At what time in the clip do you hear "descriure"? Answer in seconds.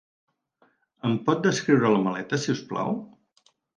1.49-1.91